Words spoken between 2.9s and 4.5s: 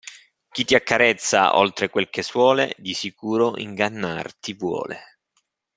sicuro ingannar